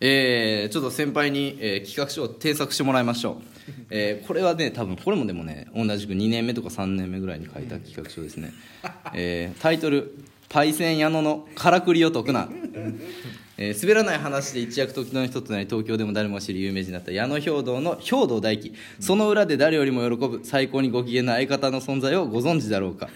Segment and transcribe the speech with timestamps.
[0.00, 3.42] えー、ちょっと先輩に、えー企画書を添削してもらいましょう、
[3.90, 8.52] えーこれはね多分これもでもね同じく2年目とか3年目ぐらいに書いた企画書ですね、
[9.14, 10.14] えータイトル
[10.48, 12.48] 「パイセン矢野のからくりを解くな」
[13.58, 18.74] えー滑らない話で一躍時の人となり東京でも誰も知る有名人になった矢野兵道の兵道大輝。
[19.00, 23.08] その裏で誰よりも喜ぶ最高にご機嫌な相方の存在をご存知だろうか。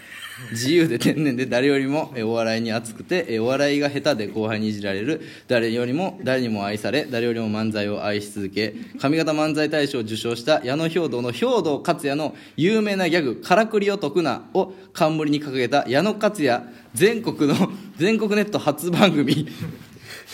[0.53, 5.21] 自由で天然で誰よりもお笑いに熱くてお笑いが下手で後輩にいじられる。
[5.49, 16.63] 誰よりも誰にも愛され誰よりも漫才を愛し続け上方漫才大賞を受賞した矢野兵道の兵道勝也の有名なギャグ「からくりを解くな」を冠に掲げた矢野勝也
[16.95, 19.47] 全国の全国ネット初番組。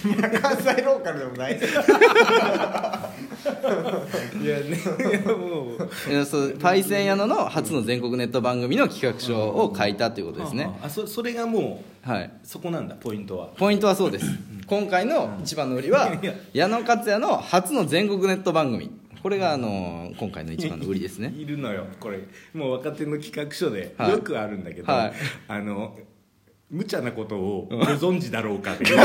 [0.02, 1.56] 関西ローカルでもない。
[1.56, 1.60] い
[4.46, 6.10] やねいやもう。
[6.10, 10.70] いやそうパイセン矢野の初の全国ネット番組の企画書を書いたということですね。
[10.82, 12.30] ああそそれがもうはい。
[12.42, 13.48] そこなんだポイントは。
[13.56, 14.26] ポイントはそうです。
[14.66, 16.12] 今回の一番の売りは
[16.52, 18.90] 矢野勝也の初の全国ネット番組。
[19.22, 21.32] これがあの今回の一番の売りですね。
[21.36, 22.20] いるのよこれ。
[22.52, 24.12] もう若手の企画書ではい。
[24.12, 25.12] よくあるんだけど、はい。
[25.48, 25.98] あの
[26.68, 28.96] 無茶なことをご存知だろうかって言う。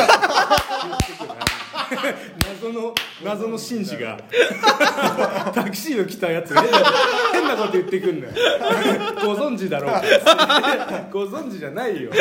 [2.62, 4.18] 謎の謎の紳士が。
[5.54, 6.78] タクシーを着たやつが変な
[7.34, 8.34] 変なこと言ってくんのよ。
[9.24, 10.02] ご存知だろうか
[11.12, 12.12] ご存知じゃないよ。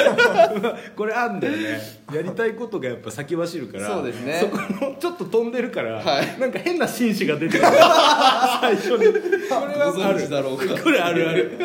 [0.95, 4.41] これあんだよねやりたいことがやっぱ先走るからそうですね。
[4.41, 6.41] そこのちょっと飛んでるから、はい。
[6.41, 7.69] なんか変な紳士が出てくる。
[8.61, 8.99] 最初に。
[8.99, 9.03] こ
[9.67, 10.83] れはあご存る知だろうか。
[10.83, 11.29] これある。
[11.29, 11.59] ある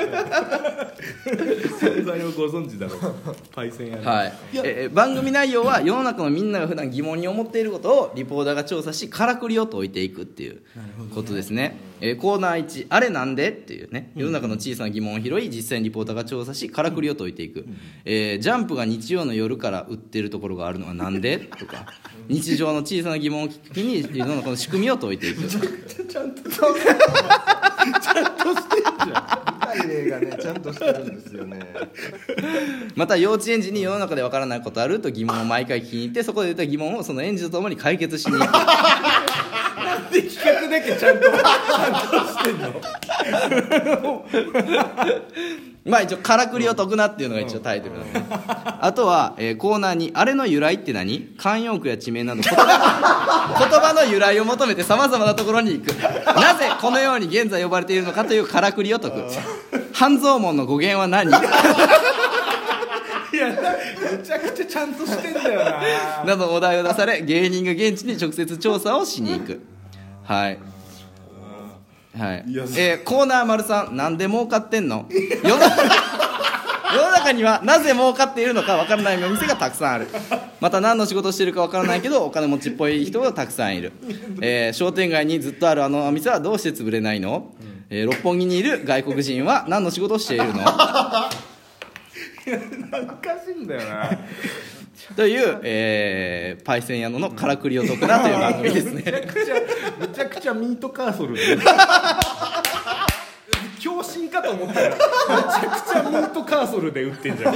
[1.80, 3.00] 存在をご存知だろう。
[3.00, 3.14] か
[3.52, 4.34] パイセンやねはい。
[4.64, 10.62] えー番組内容は世の中のみんなが普段疑問に思っていることをリポーターが調査しからくりを解いていくっていう
[11.14, 14.12] ことですねえーコーナー1「あれなんで?」っていうね。
[14.16, 17.66] 世の中の小さな疑問を拾い実際にリポーターが調査しからくりを解いていく、
[18.06, 21.38] えージャンプが日曜の夜から売ってるところがあるのはなんで？
[21.38, 21.86] とか。
[22.28, 25.44] 日常の小さな疑問を聞きに世の中の仕組みを解いていく。
[25.48, 28.10] ちゃんとちゃんとし
[28.70, 31.60] てんじゃん舞台例がねちゃんとしてるんですよね。
[32.96, 35.00] また幼稚園児に世の中でわからないことある？
[35.02, 38.44] と疑問を毎回聞きに行ってそこで出た疑問をその園児とともに解決しに行く
[40.12, 44.26] で企画だけちゃんと ちゃんとしてんの？
[45.86, 48.20] まあ一応「からくりを解くな」っていうのが一応タイトルなんで、
[48.82, 52.42] あとは、えーコーナーに「あれの由来って何?」慣用句や地名など。
[52.42, 55.90] 言葉言葉の由来を求めてさまざまなところに行く。
[56.40, 59.24] なぜこのように現在呼ばれているのかというからくりを解く。
[59.94, 61.30] 半蔵門の語源は何？
[61.30, 61.32] い
[63.38, 63.56] やめ
[64.24, 66.24] ちゃくちゃちゃんとしてんだよな。
[66.26, 69.62] などお題を出され芸人が現地に直接調査をしに行く
[70.26, 70.60] はい。
[72.18, 72.44] はい。
[72.48, 75.06] いやえーコーナー丸さんなんで儲かってんの？
[75.44, 75.84] 世の中
[76.96, 80.08] 世の中にはなぜ儲かっているのかわからないお店がたくさんある。
[80.62, 83.92] また何の仕事をしているかわからないけどお金持ちっぽい人がたくさんいる、
[84.42, 87.54] えー商店街にずっとあるあのお店はどうして潰れないの、
[87.90, 90.62] えー六本木にいる外国人は何の仕事をしているの？
[90.64, 91.30] おか
[93.46, 94.10] しいんだよな
[95.16, 99.04] という、えーパイセン屋野のからくりを解くなという番組ですね。
[99.06, 99.56] めちゃくちゃ
[100.00, 101.42] めちゃくちゃミートカーソルで
[103.80, 105.02] 強心かと思ったらめちゃ
[105.70, 107.54] くちゃミートカーソルで打ってんじゃん。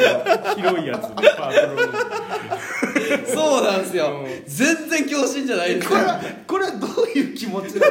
[0.56, 1.60] 広いやつでパー
[3.34, 4.24] そうなんですよ。
[4.46, 5.90] 全然強心じゃないです。
[5.90, 7.88] これはこれはどういう気持ちな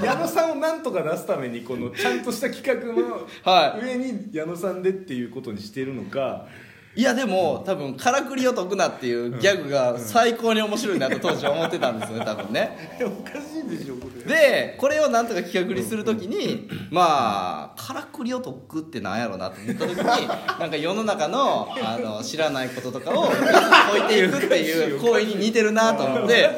[0.00, 0.06] の？
[0.06, 12.96] 矢野さんをなんとか出すためにこのちゃんとした企画のは上に矢野さんでっていうことにしてるのかいやでも多分「からくりを解くな」っていうギャグが最高に面白いなと当時は思ってたんですよね 多分ね。
[13.02, 14.32] おかしいでしょこれ。
[14.32, 20.28] でこれをなんとか企画にするときにまあ「からくりを解く」ってなんやろうなと思った時に
[20.60, 26.48] なんか世の中のあの知らないこととかを解いていくっていう行為に似てるなと思っおて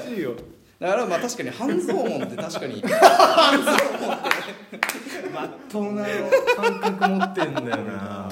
[0.79, 2.85] だからまあ確かに半蔵門って確かに
[5.35, 6.05] まっとうな
[6.57, 8.26] 感覚持ってんだよな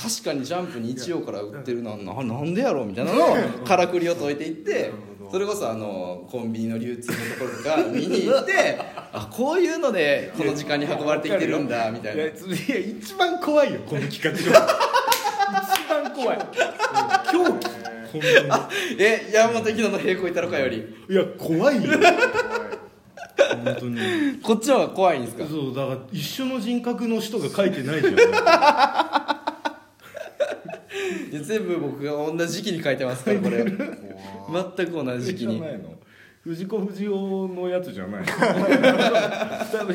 [0.00, 4.90] 確かにジャンプ日曜から売ってるのはななんでやろうみたいなのを からくりを解いていって
[5.30, 8.78] それこそあのコンビニの流通のところとか見に行って
[9.12, 12.22] あこういうのでこの時間に運ばれてきてるんだみたいな。
[12.24, 14.50] やついや一番怖いよこの企画書。
[14.50, 16.38] 一番怖い。
[17.32, 17.68] 狂気。
[18.12, 18.22] 本
[18.98, 20.84] え山本木野の平行いたろかより。
[21.10, 21.90] いや怖いよ。
[23.64, 23.98] 本当に。
[24.42, 25.44] こっちの方が怖いんですか？
[25.46, 28.14] そうだから一緒の人格の人が書いてないじゃん。
[28.14, 28.16] い
[31.34, 33.64] や全部僕が同じ時期に書いてますからこれ。
[33.64, 35.60] 全く同じ時期に。
[36.44, 38.20] 藤子不二雄のやつじゃない。
[38.20, 38.34] の二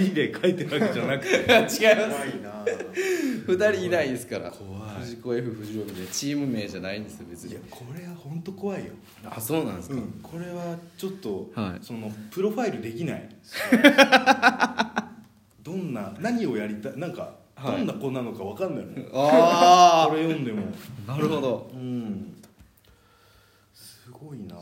[0.04, 1.36] 人で書いてるわけじゃなくて。
[1.44, 1.78] 違います。
[1.78, 2.02] 怖い
[2.42, 2.66] な
[3.46, 4.50] 2人いないですから。
[4.50, 4.96] 怖い。
[5.02, 7.52] 藤子 F 不二雄でチーム名じゃないんですよ別に。
[7.52, 8.94] いやこれは本当怖いよ。
[9.26, 11.86] あそうなんですか、うん、これはちょっと、はい。
[11.86, 13.30] そのプロファイルできない。
[15.62, 17.32] どんな何をやりたいなんか、はい
[17.64, 19.10] どんな子なのか分かんないもん。
[19.14, 20.68] あ これ読んでも。
[21.08, 21.70] あなるほど。
[21.74, 22.36] うん。
[23.74, 24.56] すごいな。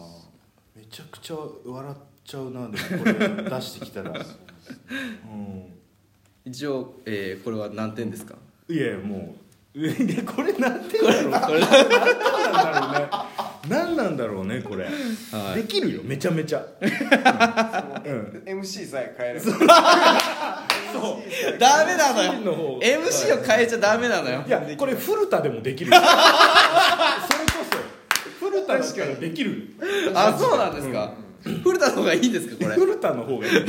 [0.75, 1.35] めちゃくちゃ
[1.65, 3.13] 笑っちゃうなでもこれ
[3.49, 4.23] 出してきたら、 う
[6.45, 8.35] 一応、えーこれは何点ですか？
[8.69, 9.35] ん、いやいやも
[9.75, 9.79] う。
[9.79, 9.83] い
[10.15, 11.41] やこれ何点だろう。
[11.41, 13.07] これ何なんだろうね。
[13.69, 14.89] 何なんだろうねこれ、は
[15.57, 15.61] い。
[15.61, 16.01] できるよ。
[16.03, 19.45] めちゃめちゃ、 うん、MC さえ変えれば
[21.59, 22.33] ダメなのよ。
[22.41, 22.79] の方。
[22.79, 24.43] MC を変えちゃダメなのよ。
[24.47, 25.91] いやこれ古田でもできる。
[25.95, 26.07] それこ
[28.39, 29.75] そ古田だったらできる。
[30.13, 31.13] あそうなんですか、
[31.63, 32.75] 古田の方がいいんですかこれ。
[32.75, 33.51] 古田の方がいい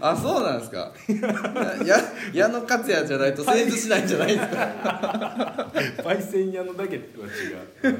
[0.00, 0.92] あそうなんですか。
[1.86, 1.96] や
[2.32, 5.70] 矢野克也じゃないと成立しないんじゃないですか。
[6.04, 7.96] 焙煎屋のだけとは違う。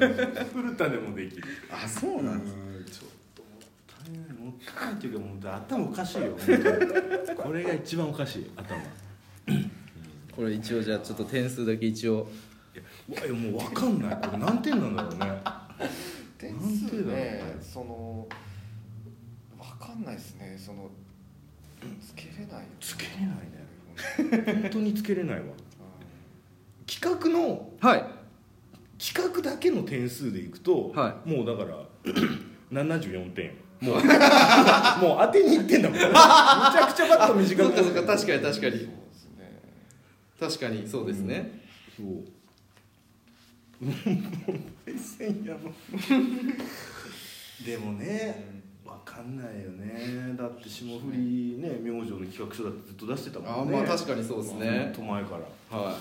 [0.53, 1.43] 古田でもできる。
[1.71, 2.53] あそうなんです。
[2.53, 3.24] ちょっともったい
[4.73, 6.57] ないもっていうかもう頭おかしいよ本
[7.25, 7.37] 当に。
[7.37, 8.77] これが一番おかしい頭。
[9.55, 9.69] い
[10.35, 12.27] これ一応じゃあちょっと点数だけ一応。
[13.09, 14.17] いやもう分かんない。
[14.17, 15.41] これ何点なんだろうね。
[16.37, 18.27] 点数ねその
[19.79, 20.55] 分かんないですね。
[20.57, 20.89] その
[22.01, 24.61] つけれないよつけれないね。
[24.61, 25.45] 本当につけれないわ。
[26.87, 28.05] 企画のはい。
[28.97, 31.85] 企画だけの点数でいくと、はもうだから
[32.71, 34.05] 74点もう もう
[35.25, 35.97] 当てにいってんだもん。
[35.97, 37.83] めちゃくちゃバット短く。
[37.83, 38.89] そうか確かに確かに。
[40.39, 41.61] 確かにそうですね、
[41.95, 42.35] そう。
[45.17, 45.71] 千やの
[47.65, 55.37] でもねわかんないよねだって霜降りね明星の企画書だってずっと出してたもんねあまあ確かにそうですねと前か
[55.71, 55.97] らは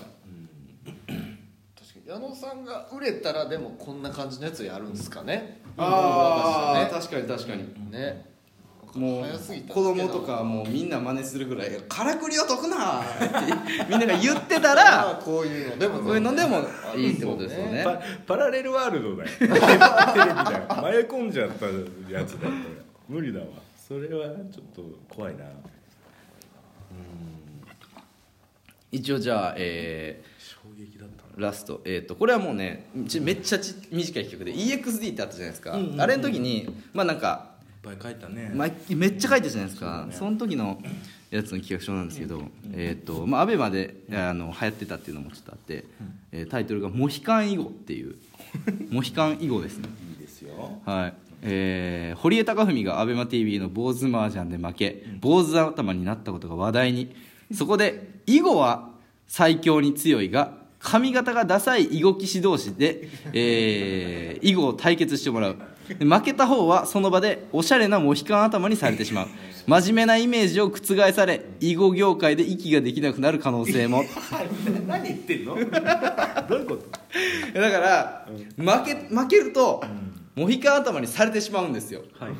[0.85, 7.91] 確かに矢野さんが売れたらでもこんな感じのやつやるんですかねいああね確かに確かに。
[7.91, 8.35] ね。
[8.94, 9.26] もう
[9.69, 15.99] 子供とかもうみんな真似するぐらい「からくりを解くな!」ってみんなが言ってたらあこういうのでも。
[15.99, 16.61] こういうのでも
[16.94, 17.82] いいってことですよね。
[17.82, 19.31] パパラレルワールドだよ。
[19.38, 20.93] テレビだよ。
[20.93, 22.69] 迷い込んじゃったやつだよこ
[23.09, 23.47] れ無理だわ。
[23.77, 25.44] それはちょっと怖いな。
[28.93, 31.24] 一応じゃあ、え衝撃だった。
[31.24, 36.01] ーラスト、えー、とこれはもうねちめっちゃち短い企画で EXD ってあったじゃないですか、うんうんうん。
[36.01, 37.51] あれの時にまあなんか、
[37.85, 38.51] いっぱい書いたね。
[38.55, 40.07] まあ、めっちゃ書いてるじゃないですか。
[40.09, 40.15] ね。
[40.15, 40.81] その時の
[41.31, 42.43] やつの企画書なんですけど、
[42.73, 45.85] えっ、とまあアベマであの流行ってたっていうのもちょっとあって、
[46.33, 48.17] えータイトルが「モヒカン囲碁」っていう
[48.91, 49.89] モヒカン囲碁ですね。
[50.11, 50.81] いいですよ。
[50.85, 51.15] はい。
[51.43, 57.15] えー堀江貴文が ABEMATV の坊主麻雀で負け坊主頭になったことが話題に。
[57.53, 58.91] そこで囲碁は
[59.27, 65.57] 最強に強いが髪型がダサい囲碁棋士同士で、えー囲碁を対決してもらう。
[65.99, 69.29] で負けた方はその場でおしゃれなモヒカン頭にされてしまう。
[69.67, 74.05] 真面目なイメージを覆され囲碁業界で息ができなくなる可能性も。
[74.87, 75.55] 何言ってんの？
[76.49, 76.77] どういうこ
[77.55, 77.61] と？
[77.61, 78.29] だから
[78.59, 79.83] 負け負けると
[80.35, 82.03] モヒカン頭にされてしまうんですよ。
[82.19, 82.33] はい。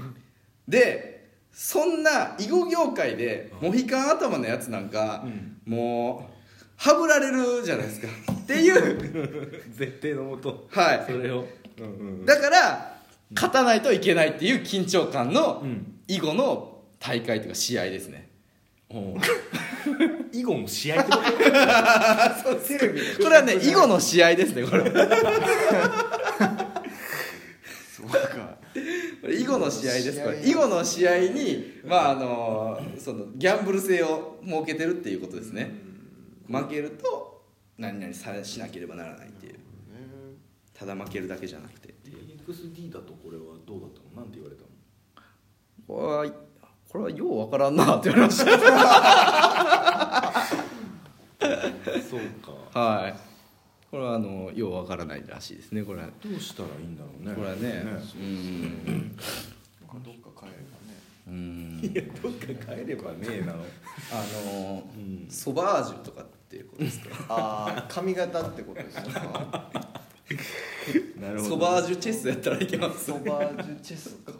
[0.69, 1.15] で
[1.53, 5.25] そんな囲碁業界でモヒカン頭のやつなんか、
[5.65, 6.34] もう
[6.77, 8.09] はぶられるじゃないですか。
[8.33, 9.63] っていう。
[9.73, 10.67] 絶対のもと。
[10.71, 11.05] はい。
[11.07, 11.47] それを。
[11.79, 11.89] うんう
[12.23, 12.95] んだから
[13.35, 15.91] 勝たないといけないっていう緊張感のうん。
[16.07, 18.29] 囲碁の大会というか試合ですね。
[20.33, 21.25] 囲碁の試合ってこと？
[22.45, 22.61] そう
[23.25, 24.85] これはね囲碁の試合ですねこれ。
[24.85, 24.91] そ
[28.05, 28.57] うか。
[29.31, 30.47] 囲碁の試合ですこれ。
[30.49, 35.73] 囲碁の試合にまああのそのギャンブル性を設けてるっていうことですね
[36.49, 37.43] 負けると
[37.79, 39.55] 何々さしなければならないっていう。
[40.73, 42.19] ただ負けるだけじゃなくてっていう。
[42.47, 44.23] XD だとこれはどうだったの？
[44.23, 44.69] なんて言われたの？
[45.87, 46.35] これは
[46.89, 48.45] これはようわからんなって言われました。
[52.09, 52.21] そう
[52.73, 52.81] か。
[52.81, 53.15] はい。
[53.91, 56.09] これはあのようわからないらしいですねこれは。
[56.23, 57.35] どうしたらいいんだろうね。
[57.35, 59.17] これはねうんどっか帰れうん
[61.87, 63.47] いやどっか帰ればねえな。
[63.53, 63.57] のあ
[64.53, 65.27] のうん。
[65.31, 67.09] ソバージュとかっていうことですか？
[67.29, 69.03] ああ髪型ってことですね
[71.21, 73.07] なソバージュチェスやったらいけます。
[73.07, 74.33] ソバージュチェスか。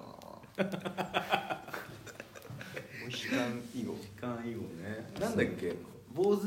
[3.05, 5.75] モヒカン囲碁時間囲碁ねなんだっけ？
[6.15, 6.41] 坊主？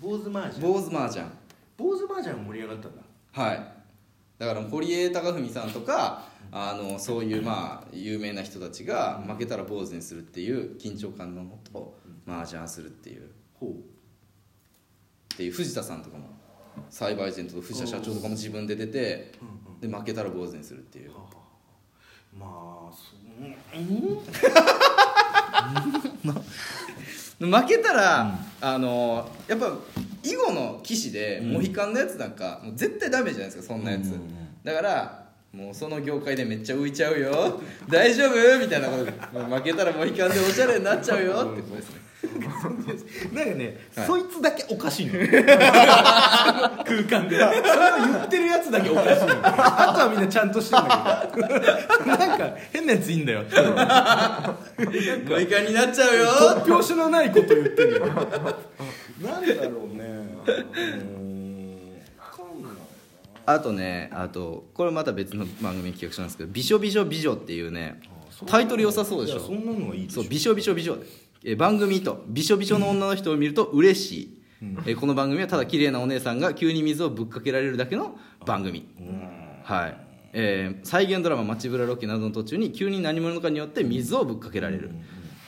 [0.00, 0.66] 坊主麻雀。
[0.66, 1.24] 坊主麻雀。
[1.76, 3.02] 坊主麻雀盛り上がったんだ。
[3.32, 3.72] はい。
[4.38, 13.30] だから堀江貴文さんとかあのそういうまあ有名な人たちが負けたら坊主にするっていう緊張感のもと麻雀するっていう。
[13.58, 16.26] ほっていう藤田さんとかも
[16.90, 19.32] サイバーエージェントと藤田社長とかも自分で出て
[19.80, 21.12] で負けたら坊主にするっていう。
[22.38, 23.16] まあそ
[27.40, 29.76] う 負けたら、あのやっぱ
[30.22, 34.12] 囲碁の棋士でモヒカンのやつなんか、もう絶対ダメじゃないですかそんなやつ、うん。
[34.12, 37.60] うんうんだからもうその業界でめっちゃ浮いちゃうよ。
[37.86, 38.58] 大丈夫？
[38.58, 39.04] みたいなこと。
[39.04, 41.32] でもう負けたらモヒカンでおしゃれになっちゃうよ。
[41.52, 42.00] ってことですね。
[43.34, 44.06] なんかね、はい。
[44.06, 45.26] そいつだけおかしいのよ。
[45.28, 45.44] 空
[47.04, 47.36] 間で。
[47.36, 47.52] それを
[47.98, 49.40] 言ってるやつだけおかしいのよ。
[49.42, 51.48] あとはみんなちゃんとしてるんだけど。
[52.06, 53.42] なんか変なやついいんだよ。
[53.42, 56.26] ってモヒカンになっちゃうよ。
[56.64, 58.06] 突拍子のないこと言ってるよ。
[58.06, 58.26] なん
[59.46, 60.02] だろうね
[63.46, 68.00] あとねあとこれまた別の番組企画書なんですけど「びしょびしょ美女」っていうね
[68.46, 69.40] タイトル良さそうでしょ？
[69.40, 70.96] そんなのはいいそうびしょびしょ美女
[71.44, 74.38] えー番組とびしょびしょの女の人を見ると嬉しい、
[74.86, 78.86] えーこの番組はただ綺麗なお姉さんが急に水をぶっかけられるだけの番組。
[79.64, 79.96] はい。
[80.34, 84.90] えー再現ドラマ「街ブラロケ」などの途中に急に何者かによって水をぶっかけられる、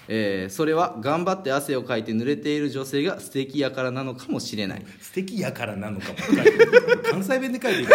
[0.08, 4.82] えーそれは頑張って汗をかいて濡れている女性が素敵やからなのかもしれない。
[5.00, 6.18] 素敵やからなのかも。
[7.10, 7.88] 関西弁で書いてる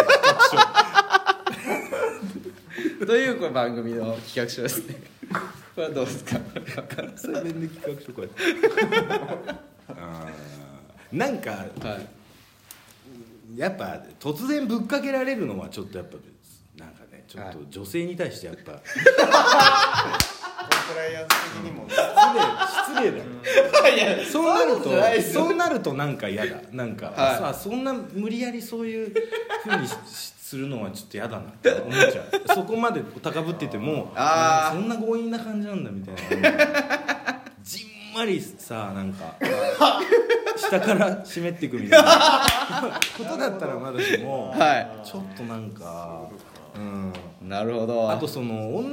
[3.05, 4.95] というこれ番組の企画書ですね。
[5.75, 6.39] これはどうですか？
[6.95, 8.33] 関西弁で企画書書いて
[9.89, 11.17] あー。
[11.17, 11.65] なんかは
[13.55, 13.57] い。
[13.57, 16.17] やっぱ突然ぶっかけられるのはちょっとやっぱ
[16.77, 18.73] なんかねちょっと女性に対してやっぱ
[20.89, 23.17] プライアンス的にも失礼失礼だ
[24.19, 24.25] よ。
[24.25, 24.89] そうなると
[25.33, 26.57] そうなるとなんか嫌だ。
[26.71, 27.37] なんか、はい。
[27.37, 29.13] さそんな無理やりそういう
[29.63, 29.93] ふうにし
[30.41, 32.25] するのはちょっと嫌だなって思っちゃう。
[32.55, 36.51] そこまで高ぶっててもそんな強引な感じなんだみたいな。
[37.61, 39.35] じんまりさなんか
[40.57, 42.43] 下から湿っていくみたいな。
[43.17, 46.21] ことだったらまだしも、はちょっとなんか
[46.75, 47.13] うん。
[47.45, 48.09] いなるほど。
[48.11, 48.87] あとその女